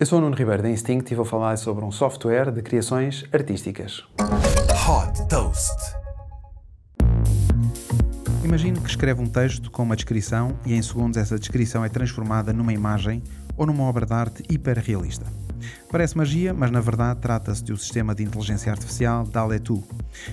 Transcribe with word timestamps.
Eu 0.00 0.06
sou 0.06 0.18
o 0.18 0.22
Nuno 0.22 0.34
Ribeiro 0.34 0.62
da 0.62 0.70
Instinct 0.70 1.12
e 1.12 1.14
vou 1.14 1.26
falar 1.26 1.58
sobre 1.58 1.84
um 1.84 1.92
software 1.92 2.50
de 2.50 2.62
criações 2.62 3.26
artísticas. 3.30 4.02
Hot 4.88 5.28
Toast. 5.28 5.76
Imagine 8.42 8.80
que 8.80 8.88
escreve 8.88 9.20
um 9.20 9.26
texto 9.26 9.70
com 9.70 9.82
uma 9.82 9.94
descrição 9.94 10.58
e 10.64 10.72
em 10.72 10.80
segundos 10.80 11.18
essa 11.18 11.38
descrição 11.38 11.84
é 11.84 11.90
transformada 11.90 12.50
numa 12.50 12.72
imagem 12.72 13.22
ou 13.58 13.66
numa 13.66 13.84
obra 13.84 14.06
de 14.06 14.14
arte 14.14 14.42
hiperrealista. 14.48 15.26
Parece 15.92 16.16
magia, 16.16 16.54
mas 16.54 16.70
na 16.70 16.80
verdade 16.80 17.20
trata-se 17.20 17.62
de 17.62 17.74
um 17.74 17.76
sistema 17.76 18.14
de 18.14 18.22
inteligência 18.22 18.72
artificial 18.72 19.26
DALL-E 19.26 19.58
2, 19.58 19.84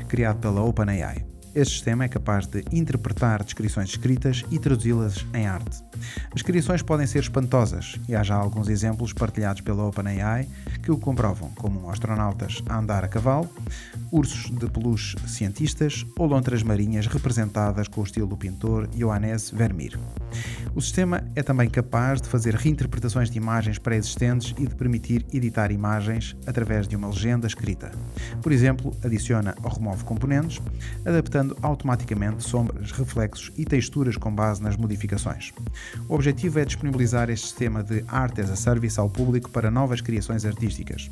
criado 0.07 0.39
pela 0.39 0.63
OpenAI. 0.63 1.37
Este 1.58 1.74
sistema 1.74 2.04
é 2.05 2.08
capaz 2.08 2.46
de 2.46 2.64
interpretar 2.71 3.44
descrições 3.44 3.90
escritas 3.90 4.46
e 4.52 4.60
traduzi-las 4.60 5.26
em 5.34 5.48
arte. 5.48 5.84
As 6.32 6.44
criações 6.44 6.84
podem 6.84 7.08
ser 7.08 7.18
espantosas 7.18 8.00
e 8.08 8.16
há 8.16 8.22
já 8.22 8.36
alguns 8.36 8.70
exemplos 8.70 9.12
partilhados 9.12 9.62
pela 9.62 9.84
OpenAI 9.88 10.48
que 10.84 10.91
o 10.91 11.00
comprovam, 11.00 11.50
como 11.55 11.90
astronautas 11.90 12.62
a 12.70 12.78
andar 12.78 13.04
a 13.04 13.08
cavalo, 13.08 13.50
ursos 14.12 14.52
de 14.52 14.70
peluche 14.70 15.17
cientistas 15.28 16.05
ou 16.20 16.28
lontras 16.28 16.62
marinhas 16.62 17.08
representadas 17.08 17.88
com 17.88 18.02
o 18.02 18.03
estilo 18.03 18.28
do 18.28 18.38
pintor 18.38 18.86
Johannes 18.89 19.50
Vermeer. 19.50 19.98
O 20.76 20.81
sistema 20.81 21.23
é 21.36 21.42
também 21.42 21.67
capaz 21.67 22.22
de 22.22 22.28
fazer 22.28 22.53
reinterpretações 22.53 23.31
de 23.31 23.38
imagens 23.38 23.80
pré-existentes 23.80 24.53
e 24.59 24.67
de 24.67 24.76
permitir 24.76 25.26
editar 25.34 25.72
imagens 25.72 26.38
através 26.45 26.88
de 26.88 26.95
uma 26.95 27.08
legenda 27.08 27.48
escrita. 27.48 27.92
Por 28.44 28.52
exemplo, 28.52 28.95
adiciona 29.03 29.55
ou 29.64 29.72
remove 29.72 30.03
componentes, 30.03 30.62
adaptando 31.03 31.47
automaticamente 31.62 32.44
sombras, 32.44 32.92
reflexos 32.92 33.52
e 33.58 33.66
texturas 33.66 34.18
com 34.18 34.34
base 34.34 34.62
nas 34.62 34.76
modificações. 34.76 35.54
O 36.08 36.16
objetivo 36.16 36.60
é 36.60 36.66
disponibilizar 36.66 37.30
este 37.30 37.48
sistema 37.48 37.84
de 37.84 38.04
Art 38.08 38.38
as 38.40 38.50
a 38.50 38.56
Service 38.56 39.00
ao 39.00 39.10
público 39.10 39.50
para 39.50 39.72
novas 39.72 40.02
criações 40.02 40.46
artísticas. 40.46 41.10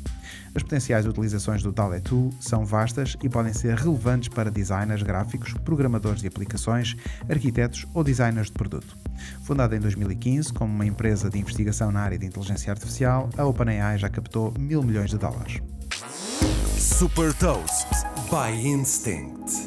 As 0.54 0.62
potenciais 0.62 1.06
utilizações 1.06 1.62
do 1.62 1.72
DALL-E 1.72 2.00
2 2.00 2.34
são 2.40 2.64
vastas 2.64 3.16
e 3.22 3.28
podem 3.28 3.52
ser 3.52 3.76
relevantes 3.76 4.28
para 4.28 4.50
designers 4.50 5.02
gráficos, 5.02 5.52
programadores 5.64 6.20
de 6.20 6.28
aplicações, 6.28 6.96
arquitetos 7.28 7.86
ou 7.94 8.02
designers 8.02 8.48
de 8.48 8.52
produto. 8.52 8.96
Fundada 9.42 9.76
em 9.76 9.80
2015 9.80 10.52
como 10.52 10.72
uma 10.72 10.86
empresa 10.86 11.30
de 11.30 11.38
investigação 11.38 11.90
na 11.90 12.00
área 12.00 12.18
de 12.18 12.26
inteligência 12.26 12.70
artificial, 12.70 13.30
a 13.36 13.44
OpenAI 13.44 13.98
já 13.98 14.08
captou 14.08 14.52
mil 14.58 14.82
milhões 14.82 15.10
de 15.10 15.18
dólares. 15.18 15.60
Super 16.76 17.32
Toast 17.34 17.86
by 18.30 18.50
Instinct. 18.52 19.65